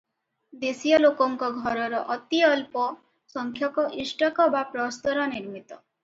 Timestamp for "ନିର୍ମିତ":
5.35-5.67